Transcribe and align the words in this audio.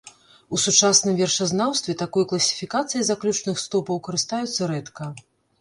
У 0.55 0.59
сучасным 0.61 1.13
вершазнаўстве 1.19 1.95
такой 2.03 2.27
класіфікацыяй 2.31 3.07
заключных 3.11 3.63
стопаў 3.65 4.03
карыстаюцца 4.09 4.61
рэдка. 4.73 5.03